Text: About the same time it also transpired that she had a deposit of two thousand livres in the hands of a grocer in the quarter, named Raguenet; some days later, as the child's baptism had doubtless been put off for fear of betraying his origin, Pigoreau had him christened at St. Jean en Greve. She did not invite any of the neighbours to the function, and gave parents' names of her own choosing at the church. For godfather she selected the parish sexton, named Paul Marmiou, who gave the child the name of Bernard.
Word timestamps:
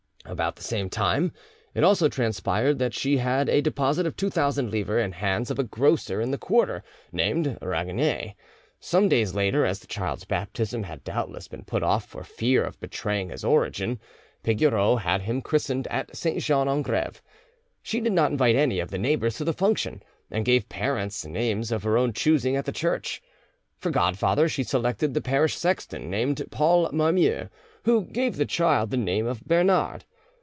About 0.23 0.55
the 0.55 0.63
same 0.63 0.87
time 0.89 1.33
it 1.73 1.83
also 1.83 2.07
transpired 2.07 2.77
that 2.77 2.93
she 2.93 3.17
had 3.17 3.49
a 3.49 3.59
deposit 3.59 4.05
of 4.05 4.15
two 4.15 4.29
thousand 4.29 4.69
livres 4.71 5.03
in 5.03 5.09
the 5.09 5.15
hands 5.17 5.49
of 5.51 5.59
a 5.59 5.63
grocer 5.63 6.21
in 6.21 6.29
the 6.31 6.37
quarter, 6.37 6.83
named 7.11 7.57
Raguenet; 7.59 8.35
some 8.79 9.09
days 9.09 9.33
later, 9.33 9.65
as 9.65 9.79
the 9.79 9.87
child's 9.87 10.23
baptism 10.23 10.83
had 10.83 11.03
doubtless 11.03 11.47
been 11.49 11.63
put 11.65 11.81
off 11.83 12.05
for 12.05 12.23
fear 12.23 12.63
of 12.63 12.79
betraying 12.79 13.29
his 13.29 13.43
origin, 13.43 13.99
Pigoreau 14.43 14.95
had 14.97 15.23
him 15.23 15.41
christened 15.41 15.87
at 15.87 16.15
St. 16.15 16.39
Jean 16.41 16.69
en 16.69 16.81
Greve. 16.83 17.21
She 17.81 17.99
did 17.99 18.13
not 18.13 18.31
invite 18.31 18.55
any 18.55 18.79
of 18.79 18.89
the 18.91 18.99
neighbours 18.99 19.35
to 19.37 19.43
the 19.43 19.53
function, 19.53 20.03
and 20.29 20.45
gave 20.45 20.69
parents' 20.69 21.25
names 21.25 21.71
of 21.73 21.83
her 21.83 21.97
own 21.97 22.13
choosing 22.13 22.55
at 22.55 22.65
the 22.65 22.71
church. 22.71 23.21
For 23.79 23.89
godfather 23.89 24.47
she 24.47 24.63
selected 24.63 25.13
the 25.13 25.21
parish 25.21 25.55
sexton, 25.57 26.09
named 26.09 26.41
Paul 26.51 26.89
Marmiou, 26.93 27.49
who 27.83 28.05
gave 28.05 28.37
the 28.37 28.45
child 28.45 28.91
the 28.91 28.97
name 28.97 29.25
of 29.25 29.43
Bernard. 29.45 30.05